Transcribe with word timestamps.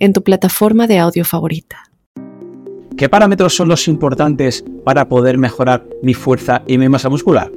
en 0.00 0.12
tu 0.12 0.24
plataforma 0.24 0.86
de 0.86 0.98
audio 0.98 1.24
favorita. 1.24 1.84
¿Qué 2.96 3.08
parámetros 3.08 3.54
son 3.54 3.68
los 3.68 3.86
importantes 3.86 4.64
para 4.84 5.08
poder 5.08 5.38
mejorar 5.38 5.86
mi 6.02 6.14
fuerza 6.14 6.62
y 6.66 6.78
mi 6.78 6.88
masa 6.88 7.08
muscular? 7.08 7.52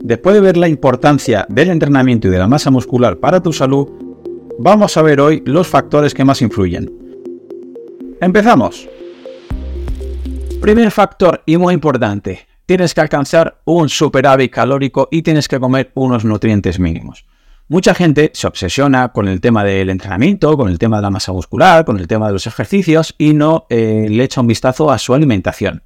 Después 0.00 0.34
de 0.34 0.40
ver 0.40 0.56
la 0.56 0.68
importancia 0.68 1.46
del 1.48 1.70
entrenamiento 1.70 2.28
y 2.28 2.30
de 2.30 2.38
la 2.38 2.46
masa 2.46 2.70
muscular 2.70 3.18
para 3.18 3.42
tu 3.42 3.52
salud, 3.52 3.88
vamos 4.58 4.96
a 4.96 5.02
ver 5.02 5.20
hoy 5.20 5.42
los 5.44 5.66
factores 5.66 6.14
que 6.14 6.24
más 6.24 6.40
influyen. 6.40 6.90
Empezamos. 8.20 8.88
Primer 10.60 10.90
factor 10.90 11.42
y 11.46 11.56
muy 11.56 11.74
importante, 11.74 12.46
tienes 12.64 12.94
que 12.94 13.00
alcanzar 13.00 13.60
un 13.64 13.88
superávit 13.88 14.52
calórico 14.52 15.08
y 15.10 15.22
tienes 15.22 15.48
que 15.48 15.60
comer 15.60 15.90
unos 15.94 16.24
nutrientes 16.24 16.78
mínimos. 16.78 17.26
Mucha 17.68 17.94
gente 17.94 18.30
se 18.34 18.46
obsesiona 18.46 19.08
con 19.08 19.26
el 19.26 19.40
tema 19.40 19.64
del 19.64 19.88
entrenamiento, 19.88 20.54
con 20.58 20.68
el 20.68 20.78
tema 20.78 20.96
de 20.96 21.02
la 21.02 21.10
masa 21.10 21.32
muscular, 21.32 21.86
con 21.86 21.98
el 21.98 22.06
tema 22.06 22.26
de 22.26 22.34
los 22.34 22.46
ejercicios 22.46 23.14
y 23.16 23.32
no 23.32 23.66
eh, 23.70 24.06
le 24.10 24.22
echa 24.22 24.42
un 24.42 24.46
vistazo 24.46 24.90
a 24.90 24.98
su 24.98 25.14
alimentación. 25.14 25.82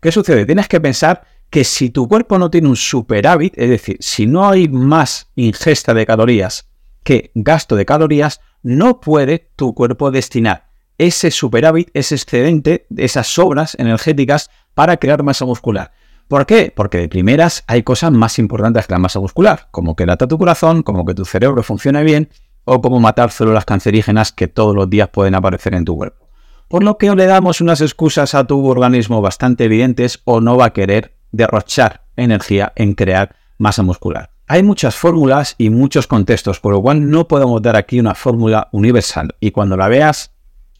¿Qué 0.00 0.10
sucede? 0.10 0.46
Tienes 0.46 0.68
que 0.68 0.80
pensar 0.80 1.24
que 1.50 1.64
si 1.64 1.90
tu 1.90 2.08
cuerpo 2.08 2.38
no 2.38 2.50
tiene 2.50 2.68
un 2.68 2.76
superávit, 2.76 3.52
es 3.58 3.68
decir, 3.68 3.98
si 4.00 4.26
no 4.26 4.48
hay 4.48 4.68
más 4.68 5.28
ingesta 5.36 5.92
de 5.92 6.06
calorías 6.06 6.70
que 7.04 7.30
gasto 7.34 7.76
de 7.76 7.84
calorías, 7.84 8.40
no 8.62 9.00
puede 9.00 9.50
tu 9.54 9.74
cuerpo 9.74 10.10
destinar 10.10 10.68
ese 10.98 11.30
superávit, 11.30 11.90
ese 11.94 12.16
excedente, 12.16 12.86
esas 12.96 13.28
sobras 13.28 13.76
energéticas 13.78 14.50
para 14.74 14.96
crear 14.96 15.22
masa 15.22 15.44
muscular. 15.44 15.92
¿Por 16.28 16.44
qué? 16.44 16.72
Porque 16.74 16.98
de 16.98 17.08
primeras 17.08 17.64
hay 17.66 17.82
cosas 17.82 18.12
más 18.12 18.38
importantes 18.38 18.86
que 18.86 18.92
la 18.92 18.98
masa 18.98 19.18
muscular, 19.18 19.68
como 19.70 19.96
que 19.96 20.04
lata 20.04 20.28
tu 20.28 20.36
corazón, 20.36 20.82
como 20.82 21.06
que 21.06 21.14
tu 21.14 21.24
cerebro 21.24 21.62
funcione 21.62 22.04
bien, 22.04 22.28
o 22.64 22.82
como 22.82 23.00
matar 23.00 23.30
células 23.30 23.64
cancerígenas 23.64 24.30
que 24.30 24.46
todos 24.46 24.74
los 24.74 24.90
días 24.90 25.08
pueden 25.08 25.34
aparecer 25.34 25.74
en 25.74 25.86
tu 25.86 25.96
cuerpo. 25.96 26.28
Por 26.68 26.84
lo 26.84 26.98
que 26.98 27.14
le 27.14 27.24
damos 27.24 27.62
unas 27.62 27.80
excusas 27.80 28.34
a 28.34 28.44
tu 28.44 28.66
organismo 28.66 29.22
bastante 29.22 29.64
evidentes 29.64 30.20
o 30.24 30.42
no 30.42 30.58
va 30.58 30.66
a 30.66 30.72
querer 30.74 31.16
derrochar 31.32 32.02
energía 32.14 32.74
en 32.76 32.92
crear 32.92 33.34
masa 33.56 33.82
muscular. 33.82 34.30
Hay 34.48 34.62
muchas 34.62 34.96
fórmulas 34.96 35.54
y 35.56 35.70
muchos 35.70 36.06
contextos, 36.06 36.60
por 36.60 36.74
lo 36.74 36.82
cual 36.82 37.10
no 37.10 37.26
podemos 37.26 37.62
dar 37.62 37.76
aquí 37.76 38.00
una 38.00 38.14
fórmula 38.14 38.68
universal 38.72 39.34
y 39.40 39.50
cuando 39.50 39.78
la 39.78 39.88
veas 39.88 40.34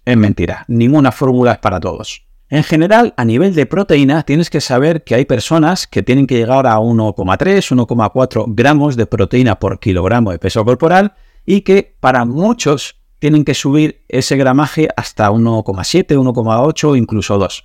es 0.04 0.16
mentira, 0.16 0.66
ninguna 0.68 1.10
fórmula 1.10 1.52
es 1.52 1.58
para 1.58 1.80
todos. 1.80 2.27
En 2.50 2.64
general, 2.64 3.12
a 3.18 3.26
nivel 3.26 3.54
de 3.54 3.66
proteína, 3.66 4.22
tienes 4.22 4.48
que 4.48 4.62
saber 4.62 5.04
que 5.04 5.14
hay 5.14 5.26
personas 5.26 5.86
que 5.86 6.02
tienen 6.02 6.26
que 6.26 6.36
llegar 6.36 6.66
a 6.66 6.78
1,3, 6.78 7.76
1,4 7.76 8.44
gramos 8.48 8.96
de 8.96 9.04
proteína 9.04 9.58
por 9.58 9.78
kilogramo 9.78 10.30
de 10.30 10.38
peso 10.38 10.64
corporal 10.64 11.12
y 11.44 11.60
que 11.60 11.94
para 12.00 12.24
muchos 12.24 12.96
tienen 13.18 13.44
que 13.44 13.52
subir 13.52 14.02
ese 14.08 14.36
gramaje 14.38 14.88
hasta 14.96 15.30
1,7, 15.30 16.16
1,8, 16.16 16.96
incluso 16.96 17.36
2. 17.36 17.64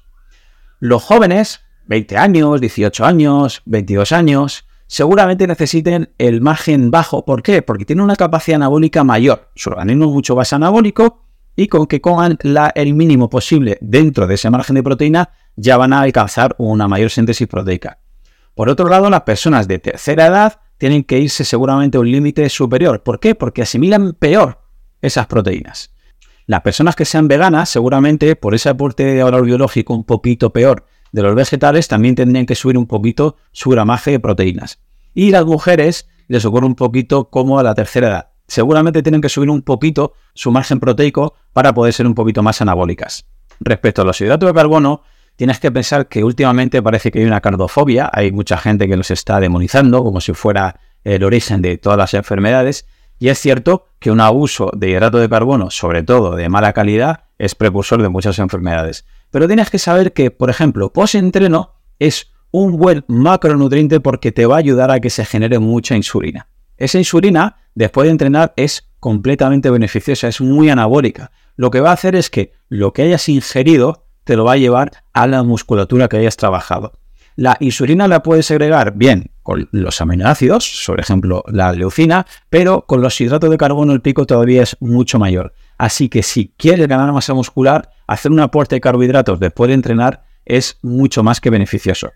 Los 0.80 1.02
jóvenes, 1.02 1.61
20 1.86 2.17
años, 2.17 2.59
18 2.59 3.06
años, 3.06 3.61
22 3.66 4.11
años, 4.11 4.67
seguramente 4.88 5.48
necesiten 5.48 6.14
el 6.17 6.42
margen 6.42 6.92
bajo. 6.92 7.23
¿Por 7.23 7.42
qué? 7.42 7.61
Porque 7.61 7.86
tienen 7.86 8.04
una 8.04 8.17
capacidad 8.17 8.58
anabólica 8.58 9.05
mayor. 9.05 9.50
Su 9.55 9.70
organismo 9.70 10.05
es 10.05 10.11
mucho 10.11 10.36
más 10.36 10.52
anabólico 10.52 11.23
y 11.55 11.67
con 11.67 11.87
que 11.87 12.02
coman 12.02 12.37
el 12.75 12.93
mínimo 12.93 13.30
posible 13.30 13.77
dentro 13.81 14.27
de 14.27 14.36
ese 14.36 14.49
margen 14.49 14.75
de 14.75 14.83
proteína 14.83 15.30
ya 15.55 15.77
van 15.77 15.93
a 15.93 16.02
alcanzar 16.02 16.55
una 16.58 16.87
mayor 16.87 17.09
síntesis 17.09 17.47
proteica. 17.47 17.99
Por 18.55 18.69
otro 18.69 18.87
lado, 18.87 19.09
las 19.09 19.21
personas 19.21 19.67
de 19.67 19.80
tercera 19.80 20.27
edad 20.27 20.59
tienen 20.77 21.03
que 21.03 21.19
irse 21.19 21.43
seguramente 21.43 21.97
a 21.97 22.02
un 22.02 22.11
límite 22.11 22.49
superior. 22.49 23.03
¿Por 23.03 23.19
qué? 23.19 23.36
Porque 23.36 23.61
asimilan 23.61 24.14
peor 24.14 24.61
esas 25.02 25.27
proteínas. 25.27 25.93
Las 26.45 26.61
personas 26.61 26.95
que 26.95 27.05
sean 27.05 27.27
veganas, 27.27 27.70
seguramente 27.70 28.35
por 28.35 28.53
ese 28.53 28.70
aporte 28.70 29.05
de 29.05 29.23
valor 29.23 29.45
biológico 29.45 29.93
un 29.93 30.03
poquito 30.03 30.52
peor 30.52 30.85
de 31.11 31.21
los 31.21 31.35
vegetales, 31.35 31.87
también 31.87 32.15
tendrían 32.15 32.45
que 32.45 32.55
subir 32.55 32.77
un 32.77 32.87
poquito 32.87 33.37
su 33.52 33.70
gramaje 33.70 34.11
de 34.11 34.20
proteínas. 34.20 34.80
Y 35.14 35.31
las 35.31 35.45
mujeres 35.45 36.09
les 36.27 36.43
ocurre 36.43 36.65
un 36.65 36.75
poquito 36.75 37.30
como 37.30 37.59
a 37.59 37.64
la 37.64 37.75
tercera 37.75 38.08
edad 38.08 38.33
seguramente 38.48 39.04
tienen 39.04 39.21
que 39.21 39.30
subir 39.30 39.49
un 39.49 39.61
poquito 39.61 40.14
su 40.33 40.52
margen 40.52 40.80
proteico 40.80 41.36
para 41.54 41.73
poder 41.73 41.93
ser 41.93 42.08
un 42.08 42.15
poquito 42.15 42.43
más 42.43 42.61
anabólicas. 42.61 43.26
Respecto 43.59 44.02
a 44.02 44.05
los 44.05 44.20
hidratos 44.20 44.49
de 44.49 44.54
carbono, 44.54 45.02
tienes 45.36 45.59
que 45.59 45.71
pensar 45.71 46.08
que 46.08 46.23
últimamente 46.23 46.82
parece 46.82 47.11
que 47.11 47.20
hay 47.20 47.26
una 47.26 47.42
cardofobia, 47.42 48.09
hay 48.11 48.32
mucha 48.32 48.58
gente 48.58 48.87
que 48.87 48.98
los 48.98 49.11
está 49.11 49.39
demonizando 49.39 50.03
como 50.03 50.21
si 50.21 50.33
fuera 50.33 50.80
el 51.03 51.23
origen 51.23 51.61
de 51.61 51.77
todas 51.77 51.98
las 51.98 52.14
enfermedades, 52.14 52.86
y 53.20 53.30
es 53.30 53.39
cierto 53.39 53.87
que 53.99 54.11
un 54.11 54.21
abuso 54.21 54.71
de 54.76 54.89
hidrato 54.89 55.17
de 55.17 55.30
carbono, 55.30 55.70
sobre 55.70 56.03
todo 56.03 56.36
de 56.36 56.49
mala 56.49 56.73
calidad, 56.73 57.26
es 57.37 57.55
precursor 57.55 58.02
de 58.02 58.09
muchas 58.09 58.39
enfermedades. 58.39 59.05
Pero 59.32 59.48
tienes 59.48 59.70
que 59.70 59.80
saber 59.80 60.14
que, 60.14 60.32
por 60.32 60.49
ejemplo, 60.49 60.92
post-entreno 60.92 61.76
es 61.99 62.32
un 62.52 62.77
buen 62.77 63.05
macronutriente 63.08 63.99
porque 63.99 64.32
te 64.32 64.45
va 64.45 64.55
a 64.55 64.59
ayudar 64.59 64.92
a 64.92 64.99
que 64.99 65.09
se 65.09 65.26
genere 65.26 65.59
mucha 65.59 65.95
insulina. 65.95 66.48
Esa 66.78 66.98
insulina, 66.98 67.58
después 67.76 68.06
de 68.06 68.11
entrenar, 68.11 68.54
es 68.56 68.89
completamente 69.00 69.70
beneficiosa, 69.70 70.28
es 70.28 70.42
muy 70.42 70.70
anabólica. 70.70 71.32
Lo 71.56 71.72
que 71.72 71.82
va 71.82 71.92
a 71.92 71.94
hacer 71.94 72.16
es 72.16 72.30
que 72.30 72.54
lo 72.70 72.94
que 72.94 73.04
hayas 73.04 73.30
ingerido 73.30 74.06
te 74.23 74.36
lo 74.36 74.45
va 74.45 74.54
a 74.54 74.58
llevar 74.58 74.92
a 75.14 75.28
la 75.28 75.44
musculatura 75.44 76.08
que 76.08 76.17
hayas 76.17 76.38
trabajado. 76.38 76.94
La 77.36 77.58
insulina 77.60 78.08
la 78.08 78.22
puedes 78.22 78.52
agregar 78.52 78.94
bien 78.95 79.32
con 79.42 79.67
los 79.72 80.00
aminoácidos, 80.02 80.83
por 80.86 81.00
ejemplo 81.00 81.44
la 81.48 81.73
leucina, 81.73 82.28
pero 82.50 82.86
con 82.86 83.02
los 83.02 83.20
hidratos 83.20 83.50
de 83.50 83.58
carbono 83.58 83.92
el 83.94 84.02
pico 84.02 84.26
todavía 84.26 84.62
es 84.62 84.78
mucho 84.80 85.17
mayor. 85.17 85.54
Así 85.78 86.10
que 86.10 86.22
si 86.22 86.54
quieres 86.56 86.88
ganar 86.88 87.12
masa 87.12 87.33
muscular, 87.33 87.89
hacer 88.08 88.32
un 88.32 88.39
aporte 88.39 88.76
de 88.76 88.82
carbohidratos 88.82 89.39
después 89.39 89.67
de 89.67 89.73
entrenar 89.73 90.23
es 90.45 90.78
mucho 90.83 91.23
más 91.23 91.42
que 91.42 91.50
beneficioso. 91.50 92.12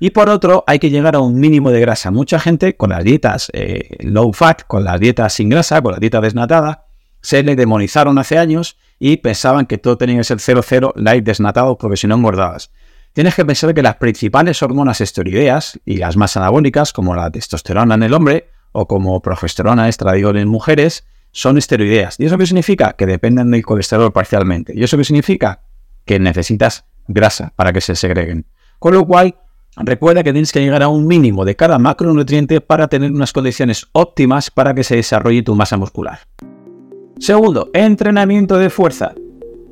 Y 0.00 0.10
por 0.10 0.28
otro, 0.28 0.64
hay 0.66 0.78
que 0.78 0.90
llegar 0.90 1.14
a 1.14 1.20
un 1.20 1.38
mínimo 1.38 1.70
de 1.70 1.80
grasa. 1.80 2.10
Mucha 2.10 2.40
gente 2.40 2.76
con 2.76 2.90
las 2.90 3.04
dietas 3.04 3.50
eh, 3.52 3.96
low 4.00 4.32
fat, 4.32 4.62
con 4.66 4.84
las 4.84 4.98
dietas 4.98 5.32
sin 5.32 5.48
grasa, 5.48 5.80
con 5.80 5.92
la 5.92 5.98
dieta 5.98 6.20
desnatada, 6.20 6.86
se 7.20 7.42
le 7.42 7.54
demonizaron 7.54 8.18
hace 8.18 8.36
años 8.36 8.76
y 8.98 9.18
pensaban 9.18 9.66
que 9.66 9.78
todo 9.78 9.96
tenía 9.96 10.18
que 10.18 10.24
ser 10.24 10.38
0,0 10.38 10.92
light 10.96 11.24
desnatado 11.24 11.78
porque 11.78 11.96
si 11.96 12.06
no 12.06 12.16
engordabas. 12.16 12.72
Tienes 13.12 13.34
que 13.34 13.44
pensar 13.44 13.74
que 13.74 13.82
las 13.82 13.96
principales 13.96 14.62
hormonas 14.62 15.00
esteroideas 15.00 15.78
y 15.84 15.98
las 15.98 16.16
más 16.16 16.36
anabólicas, 16.36 16.92
como 16.92 17.14
la 17.14 17.30
testosterona 17.30 17.94
en 17.94 18.02
el 18.02 18.14
hombre 18.14 18.48
o 18.72 18.88
como 18.88 19.20
progesterona 19.20 19.88
estradiol 19.88 20.38
en 20.38 20.48
mujeres, 20.48 21.04
son 21.30 21.58
esteroideas. 21.58 22.18
¿Y 22.18 22.26
eso 22.26 22.38
qué 22.38 22.46
significa? 22.46 22.94
Que 22.94 23.06
dependen 23.06 23.50
del 23.50 23.64
colesterol 23.64 24.12
parcialmente. 24.12 24.72
¿Y 24.74 24.82
eso 24.82 24.96
qué 24.96 25.04
significa? 25.04 25.62
Que 26.04 26.18
necesitas 26.18 26.86
grasa 27.06 27.52
para 27.54 27.72
que 27.72 27.80
se 27.80 27.96
segreguen. 27.96 28.46
Con 28.78 28.94
lo 28.94 29.06
cual, 29.06 29.36
Recuerda 29.76 30.22
que 30.22 30.32
tienes 30.32 30.52
que 30.52 30.60
llegar 30.60 30.82
a 30.82 30.88
un 30.88 31.06
mínimo 31.06 31.44
de 31.44 31.56
cada 31.56 31.78
macronutriente 31.78 32.60
para 32.60 32.88
tener 32.88 33.10
unas 33.10 33.32
condiciones 33.32 33.86
óptimas 33.92 34.50
para 34.50 34.74
que 34.74 34.84
se 34.84 34.96
desarrolle 34.96 35.42
tu 35.42 35.54
masa 35.54 35.78
muscular. 35.78 36.20
Segundo, 37.18 37.70
entrenamiento 37.72 38.58
de 38.58 38.68
fuerza. 38.68 39.14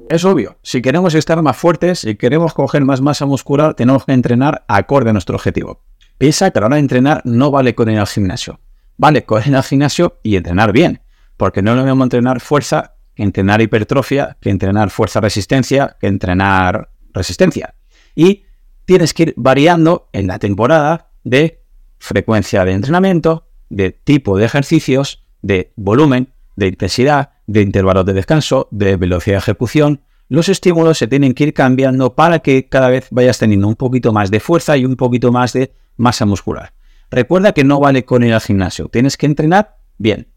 Es 0.08 0.24
obvio, 0.24 0.56
si 0.62 0.80
queremos 0.80 1.14
estar 1.14 1.40
más 1.42 1.56
fuertes 1.56 2.04
y 2.04 2.16
queremos 2.16 2.54
coger 2.54 2.84
más 2.84 3.00
masa 3.00 3.26
muscular, 3.26 3.74
tenemos 3.74 4.04
que 4.06 4.12
entrenar 4.12 4.64
acorde 4.68 5.10
a 5.10 5.12
nuestro 5.12 5.36
objetivo. 5.36 5.82
Piensa 6.16 6.50
que 6.50 6.58
a 6.58 6.62
la 6.62 6.66
hora 6.66 6.76
de 6.76 6.80
entrenar 6.80 7.22
no 7.24 7.50
vale 7.50 7.74
con 7.74 7.90
ir 7.90 7.98
al 7.98 8.06
gimnasio. 8.06 8.58
Vale 8.96 9.24
con 9.24 9.42
ir 9.46 9.54
al 9.54 9.62
gimnasio 9.62 10.18
y 10.22 10.36
entrenar 10.36 10.72
bien, 10.72 11.02
porque 11.36 11.62
no 11.62 11.72
es 11.72 11.76
lo 11.76 11.84
mismo 11.84 12.04
entrenar 12.04 12.40
fuerza 12.40 12.94
que 13.14 13.22
entrenar 13.22 13.60
hipertrofia, 13.60 14.36
que 14.40 14.50
entrenar 14.50 14.90
fuerza-resistencia, 14.90 15.96
que 16.00 16.06
entrenar 16.06 16.90
resistencia. 17.12 17.74
Y 18.14 18.44
tienes 18.90 19.14
que 19.14 19.22
ir 19.22 19.34
variando 19.36 20.08
en 20.12 20.26
la 20.26 20.40
temporada 20.40 21.12
de 21.22 21.62
frecuencia 22.00 22.64
de 22.64 22.72
entrenamiento, 22.72 23.46
de 23.68 23.92
tipo 23.92 24.36
de 24.36 24.44
ejercicios, 24.44 25.22
de 25.42 25.72
volumen, 25.76 26.32
de 26.56 26.66
intensidad, 26.66 27.34
de 27.46 27.62
intervalos 27.62 28.04
de 28.04 28.14
descanso, 28.14 28.66
de 28.72 28.96
velocidad 28.96 29.36
de 29.36 29.42
ejecución. 29.42 30.00
Los 30.28 30.48
estímulos 30.48 30.98
se 30.98 31.06
tienen 31.06 31.34
que 31.34 31.44
ir 31.44 31.54
cambiando 31.54 32.16
para 32.16 32.40
que 32.40 32.68
cada 32.68 32.88
vez 32.88 33.06
vayas 33.12 33.38
teniendo 33.38 33.68
un 33.68 33.76
poquito 33.76 34.12
más 34.12 34.28
de 34.32 34.40
fuerza 34.40 34.76
y 34.76 34.84
un 34.84 34.96
poquito 34.96 35.30
más 35.30 35.52
de 35.52 35.72
masa 35.96 36.26
muscular. 36.26 36.72
Recuerda 37.12 37.52
que 37.52 37.62
no 37.62 37.78
vale 37.78 38.04
con 38.04 38.24
ir 38.24 38.34
al 38.34 38.40
gimnasio, 38.40 38.88
tienes 38.88 39.16
que 39.16 39.26
entrenar 39.26 39.76
bien. 39.98 40.32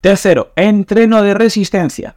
Tercero, 0.00 0.54
entreno 0.56 1.20
de 1.20 1.34
resistencia. 1.34 2.16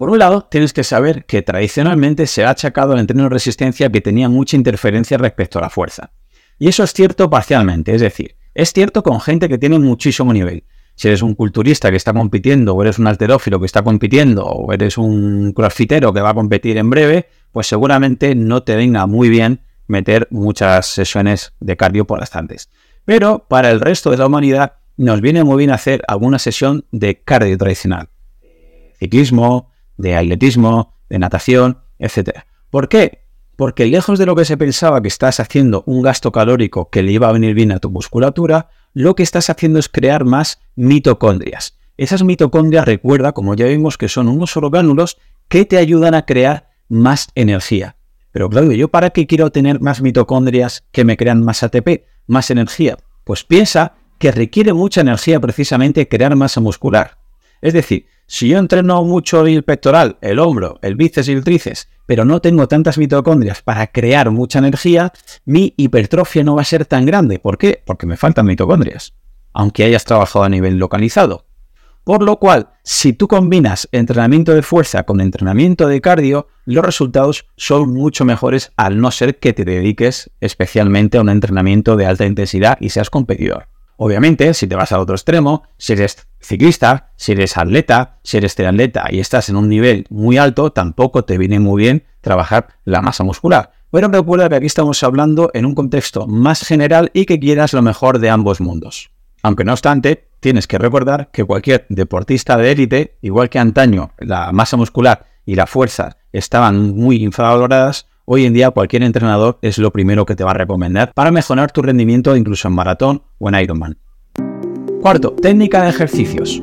Por 0.00 0.08
un 0.08 0.18
lado, 0.18 0.48
tienes 0.50 0.72
que 0.72 0.82
saber 0.82 1.26
que 1.26 1.42
tradicionalmente 1.42 2.26
se 2.26 2.42
ha 2.42 2.48
achacado 2.48 2.94
al 2.94 3.00
entreno 3.00 3.24
de 3.24 3.28
resistencia 3.28 3.92
que 3.92 4.00
tenía 4.00 4.30
mucha 4.30 4.56
interferencia 4.56 5.18
respecto 5.18 5.58
a 5.58 5.60
la 5.60 5.68
fuerza. 5.68 6.12
Y 6.58 6.68
eso 6.68 6.82
es 6.82 6.94
cierto 6.94 7.28
parcialmente, 7.28 7.94
es 7.94 8.00
decir, 8.00 8.34
es 8.54 8.72
cierto 8.72 9.02
con 9.02 9.20
gente 9.20 9.46
que 9.46 9.58
tiene 9.58 9.78
muchísimo 9.78 10.32
nivel. 10.32 10.64
Si 10.94 11.08
eres 11.08 11.20
un 11.20 11.34
culturista 11.34 11.90
que 11.90 11.98
está 11.98 12.14
compitiendo, 12.14 12.74
o 12.74 12.80
eres 12.80 12.98
un 12.98 13.08
alterófilo 13.08 13.60
que 13.60 13.66
está 13.66 13.82
compitiendo, 13.82 14.46
o 14.46 14.72
eres 14.72 14.96
un 14.96 15.52
crossfitero 15.52 16.14
que 16.14 16.22
va 16.22 16.30
a 16.30 16.34
competir 16.34 16.78
en 16.78 16.88
breve, 16.88 17.28
pues 17.52 17.66
seguramente 17.66 18.34
no 18.34 18.62
te 18.62 18.76
venga 18.76 19.04
muy 19.06 19.28
bien 19.28 19.60
meter 19.86 20.28
muchas 20.30 20.86
sesiones 20.86 21.52
de 21.60 21.76
cardio 21.76 22.06
por 22.06 22.20
las 22.20 22.30
tardes. 22.30 22.70
Pero 23.04 23.44
para 23.50 23.70
el 23.70 23.80
resto 23.82 24.10
de 24.10 24.16
la 24.16 24.28
humanidad 24.28 24.76
nos 24.96 25.20
viene 25.20 25.44
muy 25.44 25.58
bien 25.58 25.72
hacer 25.72 26.02
alguna 26.08 26.38
sesión 26.38 26.86
de 26.90 27.20
cardio 27.20 27.58
tradicional. 27.58 28.08
Ciclismo, 28.98 29.69
de 30.00 30.16
atletismo, 30.16 30.94
de 31.08 31.18
natación, 31.18 31.78
etc. 31.98 32.40
¿Por 32.70 32.88
qué? 32.88 33.24
Porque 33.56 33.86
lejos 33.86 34.18
de 34.18 34.26
lo 34.26 34.34
que 34.34 34.44
se 34.44 34.56
pensaba 34.56 35.02
que 35.02 35.08
estás 35.08 35.40
haciendo 35.40 35.82
un 35.86 36.02
gasto 36.02 36.32
calórico 36.32 36.88
que 36.90 37.02
le 37.02 37.12
iba 37.12 37.28
a 37.28 37.32
venir 37.32 37.54
bien 37.54 37.72
a 37.72 37.78
tu 37.78 37.90
musculatura, 37.90 38.70
lo 38.94 39.14
que 39.14 39.22
estás 39.22 39.50
haciendo 39.50 39.78
es 39.78 39.88
crear 39.88 40.24
más 40.24 40.60
mitocondrias. 40.76 41.78
Esas 41.96 42.24
mitocondrias, 42.24 42.86
recuerda, 42.86 43.32
como 43.32 43.54
ya 43.54 43.66
vimos, 43.66 43.98
que 43.98 44.08
son 44.08 44.28
unos 44.28 44.56
orgánulos 44.56 45.18
que 45.48 45.66
te 45.66 45.76
ayudan 45.76 46.14
a 46.14 46.24
crear 46.24 46.70
más 46.88 47.28
energía. 47.34 47.96
Pero 48.32 48.48
claro, 48.48 48.72
¿yo 48.72 48.88
para 48.88 49.10
qué 49.10 49.26
quiero 49.26 49.50
tener 49.50 49.80
más 49.80 50.00
mitocondrias 50.00 50.84
que 50.92 51.04
me 51.04 51.16
crean 51.16 51.44
más 51.44 51.62
ATP, 51.62 52.04
más 52.26 52.50
energía? 52.50 52.96
Pues 53.24 53.44
piensa 53.44 53.94
que 54.18 54.32
requiere 54.32 54.72
mucha 54.72 55.00
energía 55.00 55.40
precisamente 55.40 56.08
crear 56.08 56.36
masa 56.36 56.60
muscular. 56.60 57.18
Es 57.60 57.74
decir, 57.74 58.06
si 58.32 58.46
yo 58.46 58.58
entreno 58.58 59.02
mucho 59.02 59.44
el 59.44 59.64
pectoral, 59.64 60.16
el 60.20 60.38
hombro, 60.38 60.78
el 60.82 60.94
bíceps 60.94 61.26
y 61.26 61.32
el 61.32 61.42
tríceps, 61.42 61.88
pero 62.06 62.24
no 62.24 62.40
tengo 62.40 62.68
tantas 62.68 62.96
mitocondrias 62.96 63.60
para 63.60 63.88
crear 63.88 64.30
mucha 64.30 64.60
energía, 64.60 65.12
mi 65.46 65.74
hipertrofia 65.76 66.44
no 66.44 66.54
va 66.54 66.62
a 66.62 66.64
ser 66.64 66.86
tan 66.86 67.06
grande. 67.06 67.40
¿Por 67.40 67.58
qué? 67.58 67.82
Porque 67.84 68.06
me 68.06 68.16
faltan 68.16 68.46
mitocondrias, 68.46 69.14
aunque 69.52 69.82
hayas 69.82 70.04
trabajado 70.04 70.44
a 70.44 70.48
nivel 70.48 70.78
localizado. 70.78 71.44
Por 72.04 72.22
lo 72.22 72.36
cual, 72.36 72.68
si 72.84 73.12
tú 73.12 73.26
combinas 73.26 73.88
entrenamiento 73.90 74.54
de 74.54 74.62
fuerza 74.62 75.02
con 75.02 75.20
entrenamiento 75.20 75.88
de 75.88 76.00
cardio, 76.00 76.46
los 76.66 76.84
resultados 76.84 77.46
son 77.56 77.92
mucho 77.92 78.24
mejores 78.24 78.70
al 78.76 79.00
no 79.00 79.10
ser 79.10 79.40
que 79.40 79.52
te 79.52 79.64
dediques 79.64 80.30
especialmente 80.38 81.18
a 81.18 81.22
un 81.22 81.30
entrenamiento 81.30 81.96
de 81.96 82.06
alta 82.06 82.26
intensidad 82.26 82.78
y 82.80 82.90
seas 82.90 83.10
competidor. 83.10 83.66
Obviamente, 84.02 84.54
si 84.54 84.66
te 84.66 84.76
vas 84.76 84.92
al 84.92 85.00
otro 85.00 85.14
extremo, 85.14 85.64
si 85.76 85.92
eres 85.92 86.26
ciclista, 86.40 87.12
si 87.16 87.32
eres 87.32 87.58
atleta, 87.58 88.18
si 88.22 88.38
eres 88.38 88.54
triatleta 88.54 89.04
y 89.10 89.20
estás 89.20 89.50
en 89.50 89.56
un 89.56 89.68
nivel 89.68 90.06
muy 90.08 90.38
alto, 90.38 90.72
tampoco 90.72 91.26
te 91.26 91.36
viene 91.36 91.60
muy 91.60 91.82
bien 91.82 92.04
trabajar 92.22 92.68
la 92.86 93.02
masa 93.02 93.24
muscular. 93.24 93.72
Pero 93.90 94.08
recuerda 94.08 94.48
que 94.48 94.54
aquí 94.54 94.64
estamos 94.64 95.02
hablando 95.02 95.50
en 95.52 95.66
un 95.66 95.74
contexto 95.74 96.26
más 96.26 96.62
general 96.62 97.10
y 97.12 97.26
que 97.26 97.38
quieras 97.38 97.74
lo 97.74 97.82
mejor 97.82 98.20
de 98.20 98.30
ambos 98.30 98.62
mundos. 98.62 99.10
Aunque 99.42 99.64
no 99.64 99.72
obstante, 99.72 100.30
tienes 100.40 100.66
que 100.66 100.78
recordar 100.78 101.30
que 101.30 101.44
cualquier 101.44 101.84
deportista 101.90 102.56
de 102.56 102.72
élite, 102.72 103.18
igual 103.20 103.50
que 103.50 103.58
antaño 103.58 104.12
la 104.16 104.50
masa 104.52 104.78
muscular 104.78 105.26
y 105.44 105.56
la 105.56 105.66
fuerza 105.66 106.16
estaban 106.32 106.96
muy 106.96 107.22
infravaloradas, 107.22 108.06
Hoy 108.32 108.46
en 108.46 108.52
día 108.52 108.70
cualquier 108.70 109.02
entrenador 109.02 109.58
es 109.60 109.78
lo 109.78 109.90
primero 109.90 110.24
que 110.24 110.36
te 110.36 110.44
va 110.44 110.52
a 110.52 110.54
recomendar 110.54 111.12
para 111.14 111.32
mejorar 111.32 111.72
tu 111.72 111.82
rendimiento 111.82 112.36
incluso 112.36 112.68
en 112.68 112.74
maratón 112.74 113.24
o 113.40 113.48
en 113.48 113.56
Ironman. 113.56 113.98
Cuarto, 115.02 115.32
técnica 115.32 115.82
de 115.82 115.88
ejercicios. 115.88 116.60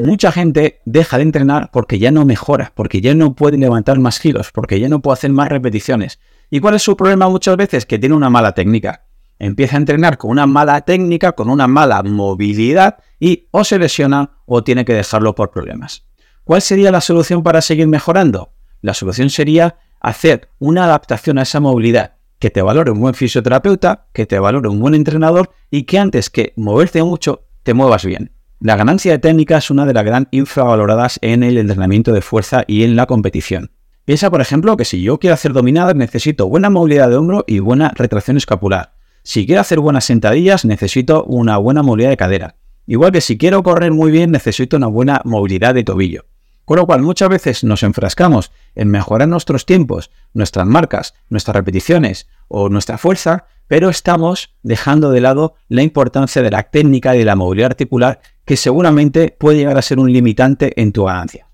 Mucha 0.00 0.30
gente 0.30 0.78
deja 0.84 1.16
de 1.16 1.24
entrenar 1.24 1.70
porque 1.72 1.98
ya 1.98 2.12
no 2.12 2.24
mejora, 2.24 2.70
porque 2.76 3.00
ya 3.00 3.16
no 3.16 3.34
puede 3.34 3.58
levantar 3.58 3.98
más 3.98 4.20
kilos, 4.20 4.52
porque 4.52 4.78
ya 4.78 4.88
no 4.88 5.02
puede 5.02 5.14
hacer 5.14 5.32
más 5.32 5.48
repeticiones. 5.48 6.20
¿Y 6.50 6.60
cuál 6.60 6.76
es 6.76 6.82
su 6.82 6.96
problema 6.96 7.28
muchas 7.28 7.56
veces? 7.56 7.84
Que 7.84 7.98
tiene 7.98 8.14
una 8.14 8.30
mala 8.30 8.52
técnica. 8.52 9.06
Empieza 9.40 9.74
a 9.74 9.80
entrenar 9.80 10.18
con 10.18 10.30
una 10.30 10.46
mala 10.46 10.82
técnica, 10.82 11.32
con 11.32 11.50
una 11.50 11.66
mala 11.66 12.00
movilidad 12.04 12.98
y 13.18 13.48
o 13.50 13.64
se 13.64 13.80
lesiona 13.80 14.36
o 14.46 14.62
tiene 14.62 14.84
que 14.84 14.94
dejarlo 14.94 15.34
por 15.34 15.50
problemas. 15.50 16.06
¿Cuál 16.44 16.62
sería 16.62 16.92
la 16.92 17.00
solución 17.00 17.42
para 17.42 17.60
seguir 17.60 17.88
mejorando? 17.88 18.52
La 18.82 18.94
solución 18.94 19.30
sería 19.30 19.78
hacer 20.06 20.50
una 20.60 20.84
adaptación 20.84 21.36
a 21.36 21.42
esa 21.42 21.58
movilidad, 21.58 22.12
que 22.38 22.50
te 22.50 22.62
valore 22.62 22.92
un 22.92 23.00
buen 23.00 23.14
fisioterapeuta, 23.14 24.06
que 24.12 24.24
te 24.24 24.38
valore 24.38 24.68
un 24.68 24.78
buen 24.78 24.94
entrenador 24.94 25.50
y 25.68 25.82
que 25.82 25.98
antes 25.98 26.30
que 26.30 26.52
moverte 26.54 27.02
mucho, 27.02 27.48
te 27.64 27.74
muevas 27.74 28.04
bien. 28.04 28.30
La 28.60 28.76
ganancia 28.76 29.10
de 29.10 29.18
técnica 29.18 29.56
es 29.56 29.68
una 29.68 29.84
de 29.84 29.92
las 29.92 30.04
gran 30.04 30.28
infravaloradas 30.30 31.18
en 31.22 31.42
el 31.42 31.58
entrenamiento 31.58 32.12
de 32.12 32.20
fuerza 32.20 32.62
y 32.68 32.84
en 32.84 32.94
la 32.94 33.06
competición. 33.06 33.72
Piensa, 34.04 34.30
por 34.30 34.40
ejemplo, 34.40 34.76
que 34.76 34.84
si 34.84 35.02
yo 35.02 35.18
quiero 35.18 35.34
hacer 35.34 35.52
dominadas 35.52 35.96
necesito 35.96 36.48
buena 36.48 36.70
movilidad 36.70 37.08
de 37.08 37.16
hombro 37.16 37.44
y 37.48 37.58
buena 37.58 37.90
retracción 37.96 38.36
escapular. 38.36 38.94
Si 39.24 39.44
quiero 39.44 39.60
hacer 39.60 39.80
buenas 39.80 40.04
sentadillas 40.04 40.64
necesito 40.64 41.24
una 41.24 41.56
buena 41.56 41.82
movilidad 41.82 42.10
de 42.10 42.16
cadera. 42.16 42.54
Igual 42.86 43.10
que 43.10 43.20
si 43.20 43.36
quiero 43.36 43.64
correr 43.64 43.90
muy 43.90 44.12
bien 44.12 44.30
necesito 44.30 44.76
una 44.76 44.86
buena 44.86 45.20
movilidad 45.24 45.74
de 45.74 45.82
tobillo. 45.82 46.26
Con 46.66 46.78
lo 46.78 46.86
cual 46.86 47.00
muchas 47.00 47.28
veces 47.28 47.62
nos 47.62 47.84
enfrascamos 47.84 48.50
en 48.74 48.90
mejorar 48.90 49.28
nuestros 49.28 49.66
tiempos, 49.66 50.10
nuestras 50.34 50.66
marcas, 50.66 51.14
nuestras 51.30 51.54
repeticiones 51.54 52.28
o 52.48 52.68
nuestra 52.68 52.98
fuerza, 52.98 53.46
pero 53.68 53.88
estamos 53.88 54.56
dejando 54.64 55.12
de 55.12 55.20
lado 55.20 55.54
la 55.68 55.82
importancia 55.82 56.42
de 56.42 56.50
la 56.50 56.64
técnica 56.64 57.14
y 57.14 57.20
de 57.20 57.24
la 57.24 57.36
movilidad 57.36 57.70
articular 57.70 58.20
que 58.44 58.56
seguramente 58.56 59.34
puede 59.38 59.58
llegar 59.58 59.78
a 59.78 59.82
ser 59.82 60.00
un 60.00 60.12
limitante 60.12 60.80
en 60.80 60.90
tu 60.90 61.04
ganancia. 61.04 61.48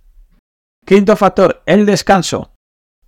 Quinto 0.86 1.14
factor, 1.14 1.62
el 1.66 1.84
descanso. 1.84 2.54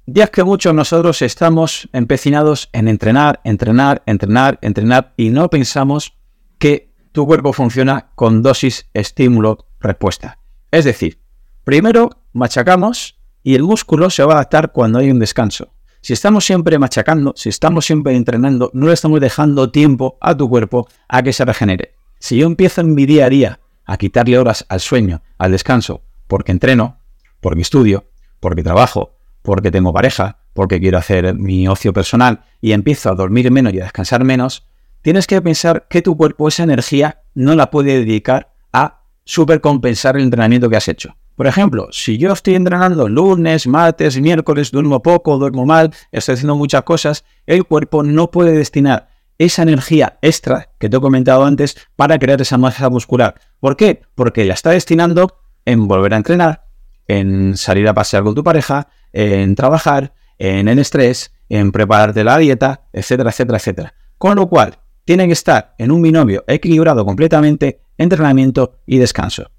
Ya 0.07 0.27
que 0.27 0.45
muchos 0.45 0.75
nosotros 0.75 1.23
estamos 1.23 1.89
empecinados 1.95 2.69
en 2.75 2.89
entrenar, 2.89 3.41
entrenar, 3.45 4.03
entrenar, 4.05 4.59
entrenar 4.61 5.15
y 5.17 5.31
no 5.31 5.49
pensamos 5.49 6.19
que 6.59 6.93
tu 7.13 7.27
cuerpo 7.27 7.55
funciona 7.55 8.11
con 8.15 8.43
dosis 8.43 8.91
estímulo-respuesta. 8.93 10.39
Es 10.71 10.85
decir, 10.85 11.24
Primero 11.65 12.11
machacamos 12.35 13.19
y 13.43 13.55
el 13.55 13.63
músculo 13.63 14.11
se 14.11 14.23
va 14.23 14.35
a 14.35 14.37
adaptar 14.37 14.73
cuando 14.73 14.99
hay 14.99 15.11
un 15.11 15.19
descanso. 15.19 15.73
Si 16.03 16.13
estamos 16.13 16.45
siempre 16.45 16.79
machacando, 16.79 17.33
si 17.37 17.49
estamos 17.49 17.87
siempre 17.87 18.15
entrenando, 18.15 18.71
no 18.75 18.89
le 18.89 18.93
estamos 18.93 19.19
dejando 19.19 19.71
tiempo 19.71 20.19
a 20.21 20.37
tu 20.37 20.47
cuerpo 20.51 20.87
a 21.09 21.23
que 21.23 21.33
se 21.33 21.47
regenere. 21.47 21.95
Si 22.19 22.37
yo 22.37 22.47
empiezo 22.47 22.83
en 22.83 22.95
mi 22.95 23.07
día 23.07 23.25
a 23.25 23.31
día 23.31 23.61
a 23.87 23.97
quitarle 23.97 24.39
horas 24.39 24.67
al 24.69 24.81
sueño, 24.81 25.23
al 25.39 25.53
descanso, 25.53 26.03
porque 26.27 26.53
entreno, 26.53 26.99
porque 27.41 27.63
estudio, 27.63 28.05
porque 28.41 28.63
trabajo, 28.63 29.17
porque 29.41 29.71
tengo 29.71 29.95
pareja, 29.95 30.41
porque 30.53 30.79
quiero 30.79 30.99
hacer 30.99 31.35
mi 31.35 31.67
ocio 31.67 31.95
personal 31.95 32.45
y 32.61 32.73
empiezo 32.73 33.11
a 33.11 33.15
dormir 33.15 33.51
menos 33.51 33.73
y 33.73 33.81
a 33.81 33.85
descansar 33.85 34.23
menos, 34.23 34.67
tienes 35.01 35.27
que 35.27 35.41
pensar 35.41 35.87
que 35.89 36.03
tu 36.03 36.15
cuerpo 36.19 36.49
esa 36.49 36.65
energía 36.65 37.23
no 37.35 37.55
la 37.55 37.71
puede 37.71 38.01
dedicar 38.01 38.53
a 38.71 39.01
supercompensar 39.25 40.17
el 40.17 40.25
entrenamiento 40.25 40.69
que 40.69 40.77
has 40.77 40.89
hecho. 40.89 41.17
Por 41.37 41.49
ejemplo, 41.49 41.89
si 41.91 42.17
yo 42.17 42.33
estoy 42.33 42.55
entrenando 42.55 43.09
lunes, 43.09 43.67
martes, 43.67 44.21
miércoles, 44.21 44.71
duermo 44.71 45.03
poco, 45.03 45.37
duermo 45.37 45.67
mal, 45.67 45.93
estoy 46.13 46.35
haciendo 46.35 46.55
muchas 46.57 46.83
cosas, 46.85 47.25
el 47.47 47.65
cuerpo 47.65 48.05
no 48.05 48.31
puede 48.31 48.53
destinar 48.53 49.09
esa 49.39 49.63
energía 49.63 50.19
extra 50.23 50.71
que 50.79 50.89
te 50.89 50.97
he 50.97 51.01
comentado 51.01 51.45
antes 51.45 51.77
para 51.97 52.19
crear 52.21 52.41
esa 52.41 52.57
masa 52.57 52.89
muscular. 52.89 53.35
¿Por 53.59 53.77
qué? 53.77 54.03
Porque 54.15 54.45
la 54.45 54.55
está 54.55 54.71
destinando 54.71 55.41
en 55.65 55.89
volver 55.89 56.15
a 56.15 56.19
entrenar, 56.19 56.67
en 57.09 57.57
salir 57.57 57.89
a 57.89 57.95
pasear 57.95 58.23
con 58.23 58.37
tu 58.37 58.45
pareja, 58.45 58.89
en 59.13 59.57
trabajar, 59.57 60.15
en 60.39 60.69
el 60.69 60.79
estrés, 60.79 61.33
en 61.49 61.73
prepararte 61.73 62.23
la 62.23 62.39
dieta, 62.39 62.83
etcétera, 62.93 63.31
etcétera, 63.31 63.59
etcétera. 63.59 63.95
Con 64.19 64.37
lo 64.37 64.47
cual, 64.49 64.79
tiene 65.05 65.27
que 65.27 65.33
estar 65.33 65.75
en 65.79 65.91
un 65.91 66.01
binomio 66.01 66.45
equilibrado 66.47 67.05
completamente 67.05 67.81
entrenamiento 67.99 68.79
y 68.87 68.99
descanso. 68.99 69.51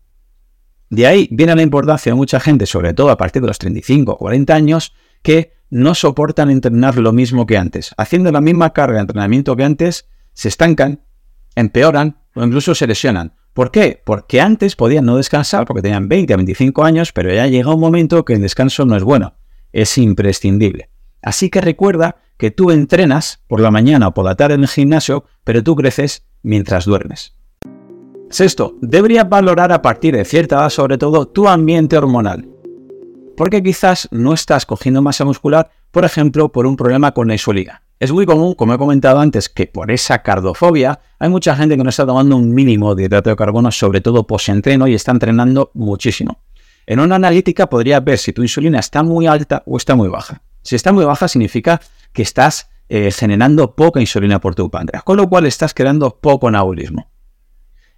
De 0.89 1.07
ahí 1.07 1.27
viene 1.31 1.55
la 1.55 1.61
importancia 1.61 2.11
de 2.11 2.15
mucha 2.15 2.39
gente, 2.39 2.65
sobre 2.65 2.93
todo 2.93 3.09
a 3.09 3.17
partir 3.17 3.41
de 3.41 3.47
los 3.47 3.59
35 3.59 4.13
o 4.13 4.17
40 4.17 4.53
años, 4.53 4.93
que 5.21 5.53
no 5.69 5.95
soportan 5.95 6.49
entrenar 6.51 6.97
lo 6.97 7.11
mismo 7.11 7.45
que 7.45 7.57
antes. 7.57 7.93
Haciendo 7.97 8.31
la 8.31 8.41
misma 8.41 8.71
carga 8.71 8.95
de 8.95 9.01
entrenamiento 9.01 9.55
que 9.55 9.63
antes, 9.63 10.07
se 10.33 10.49
estancan, 10.49 11.01
empeoran 11.55 12.17
o 12.35 12.43
incluso 12.43 12.75
se 12.75 12.87
lesionan. 12.87 13.33
¿Por 13.53 13.71
qué? 13.71 14.01
Porque 14.05 14.41
antes 14.41 14.75
podían 14.75 15.05
no 15.05 15.17
descansar 15.17 15.65
porque 15.65 15.81
tenían 15.81 16.09
20 16.09 16.33
a 16.33 16.37
25 16.37 16.83
años, 16.83 17.13
pero 17.13 17.33
ya 17.33 17.47
llega 17.47 17.73
un 17.73 17.79
momento 17.79 18.25
que 18.25 18.33
el 18.33 18.41
descanso 18.41 18.85
no 18.85 18.95
es 18.95 19.03
bueno, 19.03 19.35
es 19.71 19.97
imprescindible. 19.97 20.89
Así 21.21 21.49
que 21.49 21.61
recuerda 21.61 22.17
que 22.37 22.51
tú 22.51 22.71
entrenas 22.71 23.43
por 23.47 23.61
la 23.61 23.71
mañana 23.71 24.09
o 24.09 24.13
por 24.13 24.25
la 24.25 24.35
tarde 24.35 24.55
en 24.55 24.61
el 24.61 24.67
gimnasio, 24.67 25.25
pero 25.43 25.63
tú 25.63 25.75
creces 25.75 26.25
mientras 26.43 26.85
duermes. 26.85 27.35
Sexto, 28.35 28.75
deberías 28.81 29.29
valorar 29.29 29.71
a 29.71 29.81
partir 29.81 30.13
de 30.13 30.25
cierta 30.25 30.57
edad 30.57 30.69
sobre 30.69 30.97
todo 30.97 31.25
tu 31.25 31.47
ambiente 31.47 31.97
hormonal. 31.97 32.45
Porque 33.37 33.63
quizás 33.63 34.09
no 34.11 34.33
estás 34.33 34.65
cogiendo 34.65 35.01
masa 35.01 35.23
muscular, 35.23 35.71
por 35.89 36.03
ejemplo, 36.03 36.51
por 36.51 36.65
un 36.65 36.75
problema 36.75 37.13
con 37.13 37.29
la 37.29 37.35
insulina. 37.35 37.83
Es 37.97 38.11
muy 38.11 38.25
común, 38.25 38.53
como 38.53 38.73
he 38.73 38.77
comentado 38.77 39.21
antes, 39.21 39.47
que 39.47 39.67
por 39.67 39.89
esa 39.89 40.21
cardofobia 40.21 40.99
hay 41.17 41.29
mucha 41.29 41.55
gente 41.55 41.77
que 41.77 41.83
no 41.85 41.89
está 41.89 42.05
tomando 42.05 42.35
un 42.35 42.53
mínimo 42.53 42.93
de 42.93 43.05
hidrato 43.05 43.29
de 43.29 43.37
carbono, 43.37 43.71
sobre 43.71 44.01
todo 44.01 44.27
post-entreno, 44.27 44.85
y 44.89 44.95
está 44.95 45.13
entrenando 45.13 45.71
muchísimo. 45.73 46.41
En 46.87 46.99
una 46.99 47.15
analítica 47.15 47.69
podrías 47.69 48.03
ver 48.03 48.17
si 48.17 48.33
tu 48.33 48.41
insulina 48.41 48.79
está 48.79 49.01
muy 49.01 49.27
alta 49.27 49.63
o 49.65 49.77
está 49.77 49.95
muy 49.95 50.09
baja. 50.09 50.41
Si 50.61 50.75
está 50.75 50.91
muy 50.91 51.05
baja 51.05 51.29
significa 51.29 51.79
que 52.11 52.23
estás 52.23 52.69
eh, 52.89 53.11
generando 53.11 53.75
poca 53.75 54.01
insulina 54.01 54.41
por 54.41 54.55
tu 54.55 54.69
páncreas, 54.69 55.03
con 55.03 55.15
lo 55.15 55.29
cual 55.29 55.45
estás 55.45 55.73
creando 55.73 56.17
poco 56.19 56.49
anabolismo. 56.49 57.14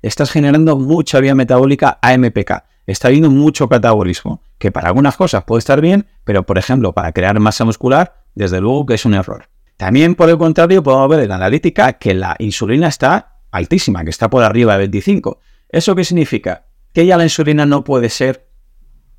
Estás 0.07 0.31
generando 0.31 0.77
mucha 0.77 1.19
vía 1.19 1.35
metabólica 1.35 1.99
AMPK. 2.01 2.63
Está 2.85 3.09
habiendo 3.09 3.29
mucho 3.29 3.67
catabolismo, 3.67 4.41
que 4.57 4.71
para 4.71 4.87
algunas 4.87 5.17
cosas 5.17 5.43
puede 5.43 5.59
estar 5.59 5.81
bien, 5.81 6.07
pero 6.23 6.43
por 6.43 6.57
ejemplo 6.57 6.93
para 6.93 7.11
crear 7.11 7.37
masa 7.41 7.65
muscular, 7.65 8.23
desde 8.33 8.61
luego 8.61 8.85
que 8.85 8.93
es 8.93 9.03
un 9.03 9.15
error. 9.15 9.49
También 9.75 10.15
por 10.15 10.29
el 10.29 10.37
contrario 10.37 10.81
podemos 10.81 11.09
ver 11.09 11.19
en 11.19 11.27
la 11.27 11.35
analítica 11.35 11.91
que 11.93 12.13
la 12.13 12.37
insulina 12.39 12.87
está 12.87 13.41
altísima, 13.51 14.05
que 14.05 14.09
está 14.09 14.29
por 14.29 14.45
arriba 14.45 14.71
de 14.71 14.79
25. 14.79 15.41
¿Eso 15.67 15.93
qué 15.93 16.05
significa? 16.05 16.67
Que 16.93 17.05
ya 17.05 17.17
la 17.17 17.25
insulina 17.25 17.65
no 17.65 17.83
puede 17.83 18.09
ser 18.09 18.47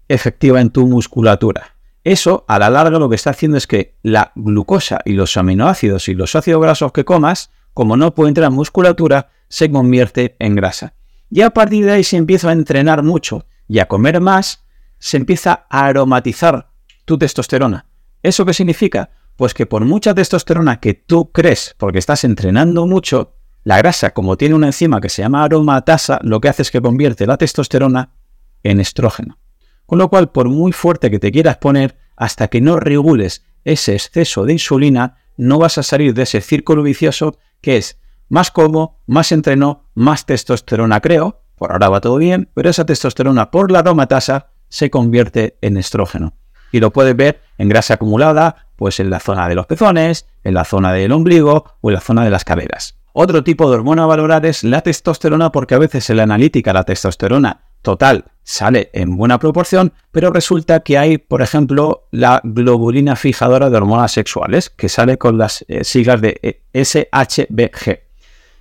efectiva 0.08 0.58
en 0.58 0.70
tu 0.70 0.86
musculatura. 0.86 1.76
Eso, 2.02 2.46
a 2.48 2.58
la 2.58 2.70
larga, 2.70 2.98
lo 2.98 3.10
que 3.10 3.16
está 3.16 3.28
haciendo 3.28 3.58
es 3.58 3.66
que 3.66 3.98
la 4.02 4.32
glucosa 4.36 5.00
y 5.04 5.12
los 5.12 5.36
aminoácidos 5.36 6.08
y 6.08 6.14
los 6.14 6.34
ácidos 6.34 6.62
grasos 6.62 6.92
que 6.92 7.04
comas, 7.04 7.50
como 7.74 7.98
no 7.98 8.14
pueden 8.14 8.30
entrar 8.30 8.48
en 8.48 8.54
musculatura, 8.56 9.28
se 9.48 9.70
convierte 9.70 10.36
en 10.38 10.54
grasa. 10.54 10.94
Y 11.30 11.42
a 11.42 11.50
partir 11.50 11.84
de 11.84 11.92
ahí 11.92 12.04
se 12.04 12.16
empieza 12.16 12.48
a 12.48 12.52
entrenar 12.52 13.02
mucho 13.02 13.46
y 13.66 13.80
a 13.80 13.88
comer 13.88 14.20
más, 14.20 14.64
se 14.98 15.16
empieza 15.16 15.66
a 15.68 15.86
aromatizar 15.86 16.70
tu 17.04 17.18
testosterona. 17.18 17.86
¿Eso 18.22 18.44
qué 18.44 18.54
significa? 18.54 19.10
Pues 19.36 19.54
que 19.54 19.66
por 19.66 19.84
mucha 19.84 20.14
testosterona 20.14 20.80
que 20.80 20.94
tú 20.94 21.30
crees, 21.30 21.74
porque 21.78 21.98
estás 21.98 22.24
entrenando 22.24 22.86
mucho, 22.86 23.34
la 23.64 23.78
grasa, 23.78 24.10
como 24.10 24.36
tiene 24.36 24.54
una 24.54 24.66
enzima 24.66 25.00
que 25.00 25.08
se 25.08 25.22
llama 25.22 25.44
aromatasa, 25.44 26.18
lo 26.22 26.40
que 26.40 26.48
hace 26.48 26.62
es 26.62 26.70
que 26.70 26.80
convierte 26.80 27.26
la 27.26 27.36
testosterona 27.36 28.14
en 28.62 28.80
estrógeno. 28.80 29.38
Con 29.86 29.98
lo 29.98 30.08
cual, 30.08 30.30
por 30.30 30.48
muy 30.48 30.72
fuerte 30.72 31.10
que 31.10 31.18
te 31.18 31.30
quieras 31.30 31.58
poner, 31.58 31.96
hasta 32.16 32.48
que 32.48 32.60
no 32.60 32.80
regules 32.80 33.44
ese 33.64 33.94
exceso 33.94 34.44
de 34.44 34.54
insulina, 34.54 35.18
no 35.36 35.58
vas 35.58 35.78
a 35.78 35.82
salir 35.82 36.14
de 36.14 36.22
ese 36.22 36.40
círculo 36.40 36.82
vicioso 36.82 37.38
que 37.60 37.76
es 37.76 37.98
más 38.28 38.50
como, 38.50 38.98
más 39.06 39.32
entreno, 39.32 39.84
más 39.94 40.26
testosterona 40.26 41.00
creo, 41.00 41.42
por 41.56 41.72
ahora 41.72 41.88
va 41.88 42.00
todo 42.00 42.16
bien, 42.16 42.50
pero 42.54 42.70
esa 42.70 42.86
testosterona 42.86 43.50
por 43.50 43.70
la 43.70 43.80
aromatasa 43.80 44.50
se 44.68 44.90
convierte 44.90 45.58
en 45.60 45.76
estrógeno. 45.76 46.34
Y 46.70 46.80
lo 46.80 46.92
puedes 46.92 47.16
ver 47.16 47.40
en 47.56 47.68
grasa 47.68 47.94
acumulada, 47.94 48.68
pues 48.76 49.00
en 49.00 49.10
la 49.10 49.20
zona 49.20 49.48
de 49.48 49.54
los 49.54 49.66
pezones, 49.66 50.26
en 50.44 50.54
la 50.54 50.64
zona 50.64 50.92
del 50.92 51.12
ombligo 51.12 51.64
o 51.80 51.90
en 51.90 51.94
la 51.94 52.00
zona 52.00 52.24
de 52.24 52.30
las 52.30 52.44
caderas. 52.44 52.98
Otro 53.12 53.42
tipo 53.42 53.68
de 53.68 53.76
hormona 53.76 54.04
a 54.04 54.06
valorar 54.06 54.46
es 54.46 54.62
la 54.62 54.82
testosterona 54.82 55.50
porque 55.50 55.74
a 55.74 55.78
veces 55.78 56.08
en 56.10 56.18
la 56.18 56.22
analítica 56.24 56.72
la 56.72 56.84
testosterona 56.84 57.62
total 57.82 58.26
sale 58.42 58.90
en 58.92 59.16
buena 59.16 59.38
proporción, 59.38 59.92
pero 60.12 60.30
resulta 60.30 60.80
que 60.80 60.98
hay, 60.98 61.18
por 61.18 61.42
ejemplo, 61.42 62.06
la 62.10 62.40
globulina 62.44 63.16
fijadora 63.16 63.70
de 63.70 63.76
hormonas 63.76 64.12
sexuales, 64.12 64.70
que 64.70 64.88
sale 64.88 65.18
con 65.18 65.38
las 65.38 65.64
eh, 65.68 65.84
siglas 65.84 66.20
de 66.20 66.38
eh, 66.42 66.84
SHBG. 66.84 68.07